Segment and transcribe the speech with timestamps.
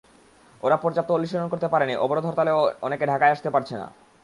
[0.63, 3.87] ওরা পর্যাপ্ত অনুশীলন করতে পারেনি, অবরোধ-হরতালেও অনেকে ঢাকায় আসতে পারছে না।